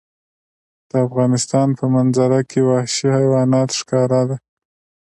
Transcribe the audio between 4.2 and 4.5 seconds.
ده.